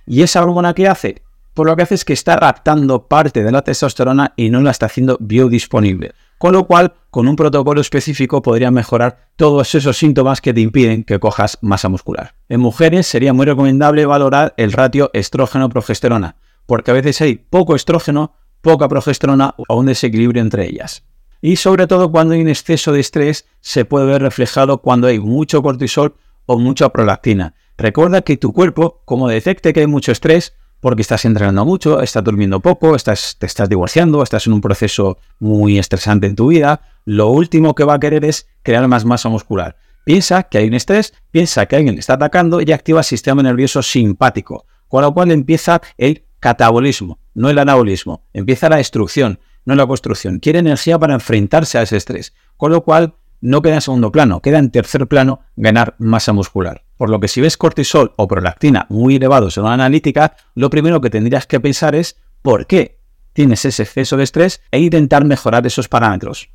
¿Y 0.08 0.22
esa 0.22 0.42
hormona 0.42 0.74
qué 0.74 0.88
hace? 0.88 1.22
Por 1.54 1.66
lo 1.66 1.76
que 1.76 1.82
hace 1.82 1.94
es 1.94 2.04
que 2.04 2.12
está 2.12 2.34
raptando 2.36 3.06
parte 3.06 3.44
de 3.44 3.52
la 3.52 3.62
testosterona 3.62 4.32
y 4.36 4.50
no 4.50 4.60
la 4.60 4.72
está 4.72 4.86
haciendo 4.86 5.16
biodisponible 5.20 6.14
con 6.38 6.52
lo 6.52 6.66
cual 6.66 6.94
con 7.10 7.28
un 7.28 7.36
protocolo 7.36 7.80
específico 7.80 8.40
podría 8.40 8.70
mejorar 8.70 9.28
todos 9.36 9.74
esos 9.74 9.98
síntomas 9.98 10.40
que 10.40 10.54
te 10.54 10.60
impiden 10.60 11.04
que 11.04 11.18
cojas 11.18 11.58
masa 11.60 11.88
muscular. 11.88 12.34
En 12.48 12.60
mujeres 12.60 13.06
sería 13.06 13.32
muy 13.32 13.44
recomendable 13.44 14.06
valorar 14.06 14.54
el 14.56 14.72
ratio 14.72 15.10
estrógeno-progesterona, 15.12 16.36
porque 16.66 16.92
a 16.92 16.94
veces 16.94 17.20
hay 17.20 17.34
poco 17.34 17.74
estrógeno, 17.74 18.34
poca 18.60 18.88
progesterona 18.88 19.54
o 19.56 19.76
un 19.76 19.86
desequilibrio 19.86 20.40
entre 20.40 20.66
ellas. 20.66 21.04
Y 21.40 21.56
sobre 21.56 21.86
todo 21.86 22.10
cuando 22.10 22.34
hay 22.34 22.40
un 22.40 22.48
exceso 22.48 22.92
de 22.92 23.00
estrés 23.00 23.46
se 23.60 23.84
puede 23.84 24.06
ver 24.06 24.22
reflejado 24.22 24.78
cuando 24.78 25.08
hay 25.08 25.18
mucho 25.18 25.62
cortisol 25.62 26.14
o 26.46 26.58
mucha 26.58 26.88
prolactina. 26.88 27.54
Recuerda 27.78 28.22
que 28.22 28.36
tu 28.36 28.52
cuerpo, 28.52 29.02
como 29.04 29.28
detecte 29.28 29.72
que 29.72 29.80
hay 29.80 29.86
mucho 29.86 30.10
estrés, 30.10 30.54
porque 30.80 31.02
estás 31.02 31.24
entrenando 31.24 31.64
mucho, 31.64 32.02
estás 32.02 32.24
durmiendo 32.24 32.58
poco, 32.58 32.96
estás, 32.96 33.36
te 33.38 33.46
estás 33.46 33.68
divorciando, 33.68 34.20
estás 34.20 34.48
en 34.48 34.52
un 34.52 34.60
proceso 34.60 35.18
muy 35.38 35.78
estresante 35.78 36.26
en 36.26 36.34
tu 36.34 36.48
vida, 36.48 36.80
lo 37.04 37.28
último 37.28 37.76
que 37.76 37.84
va 37.84 37.94
a 37.94 38.00
querer 38.00 38.24
es 38.24 38.48
crear 38.64 38.86
más 38.88 39.04
masa 39.04 39.28
muscular. 39.28 39.76
Piensa 40.04 40.42
que 40.42 40.58
hay 40.58 40.66
un 40.66 40.74
estrés, 40.74 41.14
piensa 41.30 41.66
que 41.66 41.76
alguien 41.76 41.94
le 41.94 42.00
está 42.00 42.14
atacando 42.14 42.60
y 42.60 42.72
activa 42.72 43.00
el 43.00 43.04
sistema 43.04 43.44
nervioso 43.44 43.80
simpático, 43.80 44.66
con 44.88 45.02
lo 45.02 45.14
cual 45.14 45.30
empieza 45.30 45.80
el 45.98 46.24
catabolismo, 46.40 47.20
no 47.34 47.48
el 47.48 47.60
anabolismo, 47.60 48.24
empieza 48.32 48.68
la 48.68 48.78
destrucción, 48.78 49.38
no 49.64 49.76
la 49.76 49.86
construcción. 49.86 50.40
Quiere 50.40 50.58
energía 50.58 50.98
para 50.98 51.14
enfrentarse 51.14 51.78
a 51.78 51.82
ese 51.82 51.96
estrés, 51.96 52.34
con 52.56 52.72
lo 52.72 52.82
cual 52.82 53.14
no 53.40 53.62
queda 53.62 53.76
en 53.76 53.80
segundo 53.80 54.12
plano, 54.12 54.40
queda 54.40 54.58
en 54.58 54.70
tercer 54.70 55.06
plano 55.06 55.40
ganar 55.56 55.94
masa 55.98 56.32
muscular. 56.32 56.84
Por 56.96 57.10
lo 57.10 57.20
que 57.20 57.28
si 57.28 57.40
ves 57.40 57.56
cortisol 57.56 58.12
o 58.16 58.26
prolactina 58.26 58.86
muy 58.88 59.16
elevados 59.16 59.56
en 59.56 59.64
una 59.64 59.74
analítica, 59.74 60.36
lo 60.54 60.70
primero 60.70 61.00
que 61.00 61.10
tendrías 61.10 61.46
que 61.46 61.60
pensar 61.60 61.94
es 61.94 62.16
por 62.42 62.66
qué 62.66 62.98
tienes 63.32 63.64
ese 63.64 63.84
exceso 63.84 64.16
de 64.16 64.24
estrés 64.24 64.60
e 64.70 64.80
intentar 64.80 65.24
mejorar 65.24 65.66
esos 65.66 65.88
parámetros. 65.88 66.50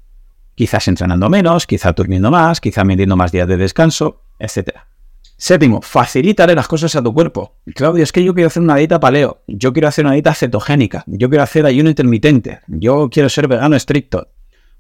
Quizás 0.56 0.88
entrenando 0.88 1.30
menos, 1.30 1.66
quizás 1.66 1.96
durmiendo 1.96 2.30
más, 2.30 2.60
quizás 2.60 2.86
metiendo 2.86 3.16
más 3.16 3.32
días 3.32 3.48
de 3.48 3.58
descanso, 3.58 4.22
etc. 4.38 4.80
Séptimo, 5.38 5.82
facilítale 5.82 6.56
las 6.56 6.68
cosas 6.68 6.96
a 6.96 7.02
tu 7.02 7.14
cuerpo. 7.14 7.56
Claudio, 7.74 8.04
es 8.04 8.12
que 8.12 8.24
yo 8.24 8.34
quiero 8.34 8.48
hacer 8.48 8.62
una 8.62 8.76
dieta 8.76 9.00
paleo, 9.00 9.42
yo 9.48 9.74
quiero 9.74 9.88
hacer 9.88 10.06
una 10.06 10.14
dieta 10.14 10.34
cetogénica, 10.34 11.04
yo 11.08 11.30
quiero 11.30 11.44
hacer 11.44 11.66
ayuno 11.66 11.90
intermitente, 11.90 12.60
yo 12.68 13.10
quiero 13.10 13.30
ser 13.30 13.48
vegano 13.48 13.76
estricto. 13.76 14.28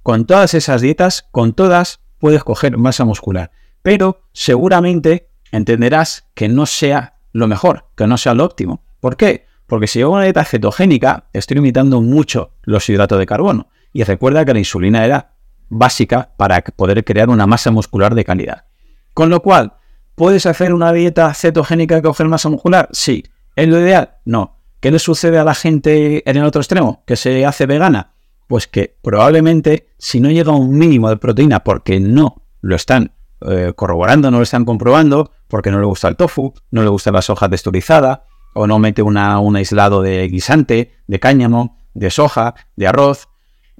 Con 0.03 0.25
todas 0.25 0.53
esas 0.53 0.81
dietas, 0.81 1.27
con 1.31 1.53
todas, 1.53 2.01
puedes 2.19 2.43
coger 2.43 2.77
masa 2.77 3.05
muscular. 3.05 3.51
Pero 3.81 4.24
seguramente 4.33 5.29
entenderás 5.51 6.27
que 6.33 6.50
no 6.50 6.65
sea 6.65 7.15
lo 7.31 7.48
mejor, 7.48 7.86
que 7.95 8.05
no 8.05 8.17
sea 8.17 8.33
lo 8.33 8.43
óptimo. 8.43 8.83
¿Por 9.00 9.15
qué? 9.15 9.45
Porque 9.65 9.88
si 9.88 10.00
llevo 10.00 10.13
una 10.13 10.24
dieta 10.24 10.43
cetogénica, 10.43 11.29
estoy 11.31 11.55
limitando 11.55 12.01
mucho 12.01 12.51
los 12.63 12.88
hidratos 12.89 13.17
de 13.17 13.25
carbono. 13.25 13.69
Y 13.93 14.03
recuerda 14.03 14.43
que 14.43 14.53
la 14.53 14.60
insulina 14.60 15.05
era 15.05 15.36
básica 15.69 16.31
para 16.36 16.62
poder 16.62 17.03
crear 17.05 17.29
una 17.29 17.48
masa 17.48 17.72
muscular 17.72 18.13
de 18.13 18.25
calidad. 18.25 18.65
Con 19.13 19.29
lo 19.29 19.41
cual, 19.41 19.75
¿puedes 20.15 20.45
hacer 20.45 20.74
una 20.74 20.91
dieta 20.91 21.33
cetogénica 21.33 21.98
y 21.98 22.01
coger 22.01 22.27
masa 22.27 22.50
muscular? 22.50 22.89
Sí. 22.91 23.24
¿Es 23.55 23.67
lo 23.69 23.79
ideal? 23.79 24.17
No. 24.25 24.60
¿Qué 24.81 24.91
le 24.91 25.00
sucede 25.00 25.38
a 25.38 25.43
la 25.45 25.55
gente 25.55 26.29
en 26.29 26.38
el 26.38 26.43
otro 26.43 26.60
extremo? 26.60 27.03
¿Que 27.05 27.15
se 27.15 27.45
hace 27.45 27.65
vegana? 27.65 28.12
Pues 28.47 28.67
que 28.67 28.95
probablemente 29.01 29.88
si 29.97 30.19
no 30.19 30.29
llega 30.29 30.51
a 30.51 30.55
un 30.55 30.77
mínimo 30.77 31.09
de 31.09 31.17
proteína 31.17 31.63
porque 31.63 32.00
no 32.00 32.43
lo 32.62 32.75
están 32.75 33.13
eh, 33.41 33.73
corroborando, 33.75 34.31
no 34.31 34.38
lo 34.38 34.43
están 34.43 34.65
comprobando, 34.65 35.31
porque 35.47 35.71
no 35.71 35.79
le 35.79 35.85
gusta 35.85 36.07
el 36.07 36.15
tofu, 36.15 36.53
no 36.71 36.83
le 36.83 36.89
gusta 36.89 37.12
la 37.12 37.21
soja 37.21 37.50
texturizada, 37.50 38.25
o 38.53 38.67
no 38.67 38.79
mete 38.79 39.01
un 39.01 39.17
aislado 39.17 40.01
de 40.01 40.27
guisante, 40.27 40.93
de 41.07 41.19
cáñamo, 41.19 41.77
de 41.93 42.09
soja, 42.09 42.55
de 42.75 42.88
arroz, 42.88 43.27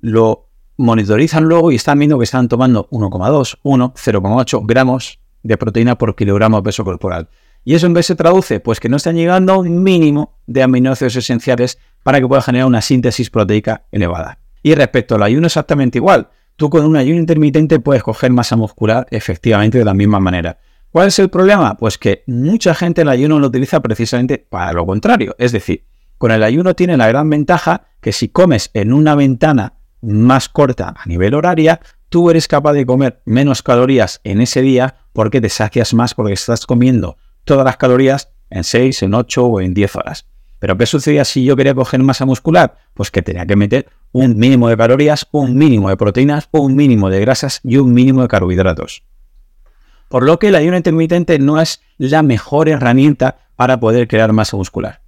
lo 0.02 0.50
monitorizan 0.78 1.46
luego 1.46 1.72
y 1.72 1.76
están 1.76 2.00
viendo 2.00 2.18
que 2.18 2.26
están 2.26 2.48
tomando 2.48 2.90
1,2, 2.90 3.60
1, 3.64 3.94
0,8 3.96 4.62
gramos 4.66 5.20
de 5.44 5.58
proteína 5.58 5.98
por 5.98 6.16
kilogramo 6.16 6.58
de 6.58 6.64
peso 6.64 6.84
corporal. 6.84 7.30
¿Y 7.64 7.76
eso 7.76 7.86
en 7.86 7.94
vez 7.94 8.08
se 8.08 8.16
traduce? 8.16 8.60
Pues 8.60 8.80
que 8.80 8.90
no 8.90 8.98
están 8.98 9.16
llegando 9.16 9.54
a 9.54 9.58
un 9.58 9.84
mínimo 9.84 10.38
de 10.48 10.64
aminoácidos 10.64 11.16
esenciales 11.16 11.80
para 12.04 12.20
que 12.20 12.28
pueda 12.28 12.42
generar 12.42 12.68
una 12.68 12.82
síntesis 12.82 13.30
proteica 13.30 13.86
elevada. 13.92 14.40
Y 14.64 14.74
respecto 14.74 15.16
al 15.16 15.24
ayuno 15.24 15.46
exactamente 15.46 16.00
igual. 16.00 16.30
Tú 16.56 16.70
con 16.70 16.86
un 16.86 16.96
ayuno 16.96 17.20
intermitente 17.20 17.80
puedes 17.80 18.02
coger 18.02 18.32
masa 18.32 18.56
muscular 18.56 19.06
efectivamente 19.12 19.78
de 19.78 19.86
la 19.86 19.94
misma 19.94 20.20
manera. 20.20 20.58
¿Cuál 20.90 21.08
es 21.08 21.20
el 21.20 21.30
problema? 21.30 21.76
Pues 21.76 21.98
que 21.98 22.24
mucha 22.28 22.74
gente 22.74 23.02
el 23.02 23.10
ayuno 23.10 23.40
lo 23.40 23.48
utiliza 23.48 23.82
precisamente 23.82 24.38
para 24.38 24.72
lo 24.74 24.86
contrario. 24.86 25.36
Es 25.40 25.52
decir, 25.52 25.86
con 26.18 26.32
el 26.32 26.44
ayuno 26.44 26.76
tiene 26.76 26.96
la 26.96 27.08
gran 27.08 27.30
ventaja 27.30 27.88
que 28.00 28.12
si 28.12 28.30
comes 28.30 28.70
en 28.74 28.94
una 28.94 29.16
ventana 29.16 29.74
más 30.02 30.50
corta 30.50 30.94
a 30.96 31.06
nivel 31.08 31.34
horaria, 31.34 31.80
tú 32.10 32.30
eres 32.30 32.48
capaz 32.48 32.74
de 32.74 32.86
comer 32.86 33.22
menos 33.26 33.64
calorías 33.64 34.22
en 34.24 34.40
ese 34.40 34.62
día 34.62 34.96
porque 35.14 35.42
te 35.42 35.50
sacias 35.50 35.94
más 35.94 36.14
porque 36.14 36.34
estás 36.34 36.66
comiendo 36.66 37.18
todas 37.44 37.66
las 37.66 37.78
calorías 37.78 38.30
en 38.50 38.64
6, 38.64 39.04
en 39.04 39.16
8 39.16 39.46
o 39.46 39.62
en 39.62 39.74
10 39.74 39.96
horas. 39.96 40.28
Pero 40.64 40.78
¿qué 40.78 40.86
sucedía 40.86 41.26
si 41.26 41.44
yo 41.44 41.58
quería 41.58 41.76
coger 41.76 42.02
masa 42.04 42.26
muscular? 42.26 42.78
Pues 42.94 43.12
que 43.12 43.22
tenía 43.22 43.46
que 43.46 43.58
meter 43.58 43.90
un 44.14 44.38
mínimo 44.38 44.70
de 44.70 44.78
calorías, 44.78 45.28
un 45.34 45.58
mínimo 45.58 45.90
de 45.90 45.98
proteínas, 45.98 46.48
un 46.54 46.74
mínimo 46.74 47.10
de 47.10 47.20
grasas 47.20 47.60
y 47.66 47.76
un 47.76 47.94
mínimo 47.94 48.22
de 48.22 48.30
carbohidratos. 48.30 49.04
Por 50.08 50.24
lo 50.24 50.40
que 50.40 50.48
el 50.48 50.56
ayuno 50.56 50.78
intermitente 50.78 51.38
no 51.38 51.60
es 51.60 51.82
la 51.98 52.24
mejor 52.24 52.70
herramienta 52.70 53.40
para 53.58 53.82
poder 53.82 54.08
crear 54.08 54.32
masa 54.32 54.56
muscular. 54.56 55.02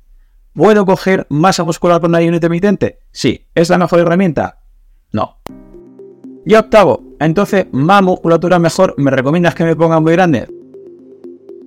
¿Puedo 0.52 0.86
coger 0.86 1.26
masa 1.30 1.64
muscular 1.64 2.02
con 2.02 2.16
ayuno 2.16 2.36
intermitente? 2.36 3.00
Sí. 3.14 3.48
¿Es 3.56 3.70
la 3.70 3.78
mejor 3.78 4.02
herramienta? 4.02 4.60
No. 5.14 5.38
Y 6.46 6.54
octavo, 6.56 7.02
entonces, 7.18 7.68
¿más 7.72 8.04
musculatura 8.04 8.60
mejor? 8.60 8.94
¿Me 8.98 9.10
recomiendas 9.10 9.56
que 9.56 9.64
me 9.64 9.78
ponga 9.78 10.02
muy 10.02 10.12
grande? 10.12 10.50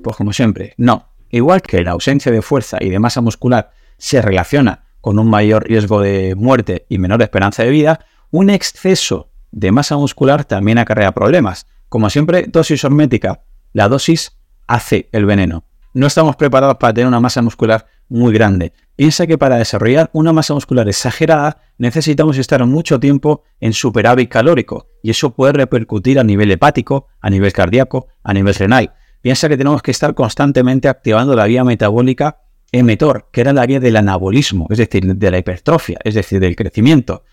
Pues 0.03 0.15
como 0.15 0.35
siempre, 0.35 0.75
no. 0.77 1.07
Igual 1.31 1.63
que 1.63 1.83
la 1.83 1.93
ausencia 1.93 2.31
de 2.31 2.43
fuerza 2.43 2.77
y 2.81 2.91
de 2.91 2.99
masa 2.99 3.23
muscular 3.23 3.78
se 3.99 4.23
relaciona 4.23 4.85
con 5.01 5.19
un 5.19 5.29
mayor 5.29 5.65
riesgo 5.65 6.01
de 6.01 6.35
muerte 6.35 6.87
y 6.89 6.99
menor 6.99 7.23
esperanza 7.23 7.63
de 7.63 7.71
vida, 7.71 8.01
Un 8.31 8.51
exceso 8.51 9.31
de 9.53 9.73
masa 9.73 9.97
muscular 9.97 10.45
también 10.45 10.77
acarrea 10.77 11.13
problemas. 11.13 11.67
Como 11.89 12.11
siempre, 12.11 12.45
dosis 12.47 12.85
hormética. 12.85 13.41
La 13.73 13.89
dosis 13.89 14.37
hace 14.67 15.09
el 15.13 15.25
veneno. 15.25 15.65
No 15.95 16.07
estamos 16.07 16.37
preparados 16.37 16.77
para 16.77 16.93
tener 16.93 17.09
una 17.09 17.21
masa 17.21 17.41
muscular 17.41 17.87
muy 18.09 18.35
grande. 18.35 18.75
Piensa 18.97 19.27
que 19.27 19.39
para 19.39 19.57
desarrollar 19.57 20.11
una 20.13 20.35
masa 20.35 20.53
muscular 20.55 20.87
exagerada 20.89 21.63
necesitamos 21.79 22.37
estar 22.37 22.65
mucho 22.67 23.01
tiempo 23.01 23.45
en 23.61 23.73
superávit 23.73 24.31
calórico 24.31 24.89
y 25.03 25.11
eso 25.11 25.31
puede 25.31 25.53
repercutir 25.55 26.19
a 26.19 26.25
nivel 26.25 26.51
hepático, 26.51 27.07
a 27.21 27.31
nivel 27.31 27.53
cardíaco, 27.53 28.09
a 28.23 28.35
nivel 28.35 28.55
renal. 28.55 28.93
Piensa 29.23 29.49
que 29.49 29.57
tenemos 29.57 29.83
que 29.83 29.91
estar 29.91 30.15
constantemente 30.15 30.89
activando 30.89 31.35
la 31.35 31.47
vía 31.47 31.65
metabólica 31.65 32.41
emetor, 32.73 33.29
que 33.33 33.41
era 33.41 33.53
la 33.53 33.67
vía 33.67 33.81
del 33.81 33.97
anabolismo, 33.97 34.67
es 34.71 34.79
decir, 34.79 35.05
de 35.05 35.31
la 35.31 35.39
hipertrofia, 35.39 35.99
es 36.05 36.15
decir, 36.15 36.41
del 36.41 36.57
crecimiento. 36.57 37.25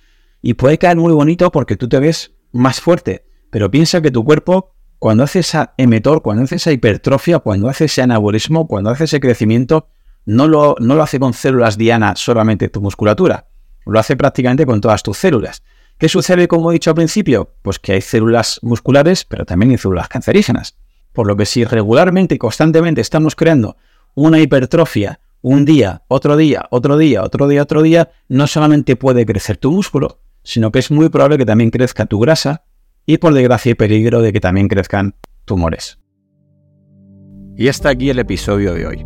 Y 0.42 0.54
puede 0.54 0.78
caer 0.78 0.98
muy 0.98 1.14
bonito 1.14 1.52
porque 1.52 1.76
tú 1.76 1.90
te 1.90 2.00
ves 2.00 2.34
más 2.52 2.80
fuerte, 2.80 3.26
pero 3.50 3.70
piensa 3.70 4.02
que 4.02 4.12
tu 4.12 4.24
cuerpo, 4.24 4.74
cuando 5.00 5.24
hace 5.24 5.40
esa 5.40 5.74
emetor, 5.78 6.22
cuando 6.22 6.44
hace 6.44 6.56
esa 6.56 6.72
hipertrofia, 6.72 7.40
cuando 7.40 7.70
hace 7.70 7.86
ese 7.86 8.02
anabolismo, 8.02 8.68
cuando 8.68 8.90
hace 8.90 9.06
ese 9.06 9.20
crecimiento, 9.20 9.88
no 10.26 10.48
lo, 10.48 10.76
no 10.80 10.96
lo 10.96 11.04
hace 11.04 11.20
con 11.20 11.34
células 11.34 11.78
diana 11.78 12.16
solamente 12.16 12.70
tu 12.70 12.82
musculatura, 12.82 13.48
lo 13.86 14.00
hace 14.00 14.16
prácticamente 14.16 14.66
con 14.66 14.82
todas 14.82 15.04
tus 15.04 15.18
células. 15.18 15.64
¿Qué 15.98 16.10
sucede, 16.10 16.48
como 16.48 16.72
he 16.72 16.74
dicho 16.74 16.90
al 16.90 16.96
principio? 16.96 17.54
Pues 17.62 17.80
que 17.80 17.94
hay 17.94 18.02
células 18.02 18.60
musculares, 18.62 19.24
pero 19.24 19.46
también 19.46 19.72
hay 19.72 19.78
células 19.78 20.10
cancerígenas. 20.10 20.78
Por 21.14 21.28
lo 21.28 21.38
que 21.38 21.46
si 21.46 21.64
regularmente 21.64 22.36
y 22.36 22.38
constantemente 22.38 23.00
estamos 23.00 23.36
creando 23.36 23.78
una 24.16 24.40
hipertrofia 24.40 25.20
un 25.48 25.64
día, 25.64 26.02
otro 26.08 26.38
día, 26.38 26.66
otro 26.72 26.98
día, 26.98 27.22
otro 27.22 27.48
día, 27.48 27.62
otro 27.62 27.84
día, 27.84 28.10
no 28.28 28.48
solamente 28.48 28.96
puede 28.96 29.28
crecer 29.28 29.58
tu 29.58 29.72
músculo, 29.72 30.22
sino 30.42 30.72
que 30.72 30.80
es 30.80 30.90
muy 30.90 31.10
probable 31.10 31.38
que 31.38 31.46
también 31.46 31.70
crezca 31.70 32.08
tu 32.08 32.20
grasa 32.20 32.64
y 33.06 33.20
por 33.20 33.32
desgracia 33.36 33.70
hay 33.70 33.76
peligro 33.76 34.24
de 34.24 34.34
que 34.34 34.40
también 34.40 34.68
crezcan 34.68 35.14
tumores. 35.46 36.00
Y 37.56 37.68
hasta 37.68 37.90
aquí 37.90 38.10
el 38.10 38.18
episodio 38.18 38.74
de 38.74 38.88
hoy. 38.88 39.04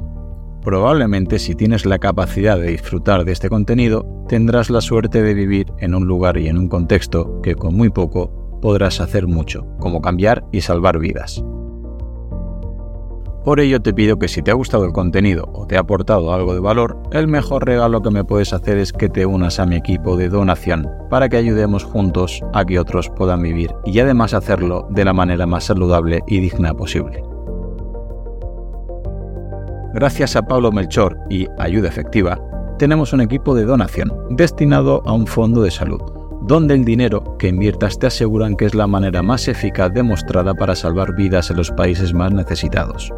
Probablemente 0.61 1.39
si 1.39 1.55
tienes 1.55 1.85
la 1.85 1.99
capacidad 1.99 2.57
de 2.57 2.71
disfrutar 2.71 3.25
de 3.25 3.33
este 3.33 3.49
contenido, 3.49 4.25
tendrás 4.29 4.69
la 4.69 4.79
suerte 4.79 5.21
de 5.21 5.33
vivir 5.33 5.65
en 5.79 5.93
un 5.93 6.05
lugar 6.05 6.37
y 6.37 6.47
en 6.47 6.57
un 6.57 6.69
contexto 6.69 7.41
que 7.41 7.55
con 7.55 7.75
muy 7.75 7.89
poco 7.89 8.59
podrás 8.61 9.01
hacer 9.01 9.27
mucho, 9.27 9.65
como 9.79 10.01
cambiar 10.01 10.45
y 10.53 10.61
salvar 10.61 10.99
vidas. 10.99 11.43
Por 13.49 13.59
ello 13.59 13.81
te 13.81 13.95
pido 13.95 14.19
que 14.19 14.27
si 14.27 14.43
te 14.43 14.51
ha 14.51 14.53
gustado 14.53 14.85
el 14.85 14.93
contenido 14.93 15.49
o 15.55 15.65
te 15.65 15.75
ha 15.75 15.79
aportado 15.79 16.31
algo 16.35 16.53
de 16.53 16.59
valor, 16.59 17.01
el 17.11 17.27
mejor 17.27 17.65
regalo 17.65 17.99
que 18.03 18.11
me 18.11 18.23
puedes 18.23 18.53
hacer 18.53 18.77
es 18.77 18.93
que 18.93 19.09
te 19.09 19.25
unas 19.25 19.59
a 19.59 19.65
mi 19.65 19.75
equipo 19.75 20.15
de 20.17 20.29
donación 20.29 20.87
para 21.09 21.29
que 21.29 21.37
ayudemos 21.37 21.83
juntos 21.83 22.43
a 22.53 22.63
que 22.63 22.77
otros 22.77 23.09
puedan 23.09 23.41
vivir 23.41 23.73
y 23.85 23.99
además 24.01 24.35
hacerlo 24.35 24.85
de 24.91 25.03
la 25.03 25.13
manera 25.13 25.47
más 25.47 25.63
saludable 25.63 26.19
y 26.27 26.41
digna 26.41 26.75
posible. 26.75 27.23
Gracias 29.95 30.35
a 30.35 30.43
Pablo 30.43 30.71
Melchor 30.71 31.17
y 31.31 31.47
Ayuda 31.57 31.87
Efectiva, 31.87 32.39
tenemos 32.77 33.13
un 33.13 33.21
equipo 33.21 33.55
de 33.55 33.65
donación 33.65 34.13
destinado 34.29 35.01
a 35.07 35.13
un 35.13 35.25
fondo 35.25 35.63
de 35.63 35.71
salud, 35.71 36.01
donde 36.43 36.75
el 36.75 36.85
dinero 36.85 37.35
que 37.39 37.47
inviertas 37.47 37.97
te 37.97 38.05
aseguran 38.05 38.55
que 38.55 38.65
es 38.65 38.75
la 38.75 38.85
manera 38.85 39.23
más 39.23 39.47
eficaz 39.47 39.91
demostrada 39.91 40.53
para 40.53 40.75
salvar 40.75 41.15
vidas 41.15 41.49
en 41.49 41.57
los 41.57 41.71
países 41.71 42.13
más 42.13 42.31
necesitados, 42.31 43.11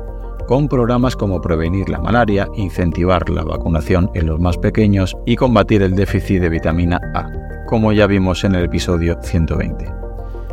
con 0.51 0.67
programas 0.67 1.15
como 1.15 1.39
prevenir 1.39 1.87
la 1.87 2.01
malaria, 2.01 2.45
incentivar 2.55 3.29
la 3.29 3.41
vacunación 3.41 4.11
en 4.15 4.25
los 4.25 4.37
más 4.37 4.57
pequeños 4.57 5.15
y 5.25 5.37
combatir 5.37 5.81
el 5.81 5.95
déficit 5.95 6.41
de 6.41 6.49
vitamina 6.49 6.99
A, 7.15 7.29
como 7.67 7.93
ya 7.93 8.05
vimos 8.05 8.43
en 8.43 8.55
el 8.55 8.65
episodio 8.65 9.17
120. 9.23 9.85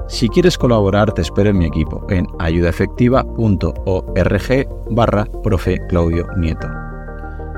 Si 0.07 0.29
quieres 0.29 0.57
colaborar, 0.57 1.11
te 1.11 1.23
espero 1.23 1.51
en 1.51 1.59
mi 1.59 1.65
equipo 1.65 2.07
en 2.11 2.29
ayudaefectiva.org 2.39 4.69
barra 4.91 5.25
profe 5.43 5.79
Claudio 5.89 6.29
Nieto. 6.37 6.69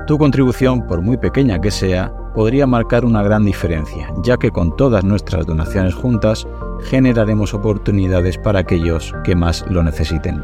Tu 0.07 0.17
contribución, 0.17 0.87
por 0.87 1.03
muy 1.03 1.17
pequeña 1.17 1.61
que 1.61 1.69
sea, 1.69 2.11
podría 2.33 2.65
marcar 2.65 3.05
una 3.05 3.21
gran 3.21 3.45
diferencia, 3.45 4.11
ya 4.23 4.37
que 4.37 4.49
con 4.49 4.75
todas 4.75 5.03
nuestras 5.03 5.45
donaciones 5.45 5.93
juntas 5.93 6.47
generaremos 6.85 7.53
oportunidades 7.53 8.39
para 8.39 8.61
aquellos 8.61 9.13
que 9.23 9.35
más 9.35 9.63
lo 9.69 9.83
necesiten. 9.83 10.43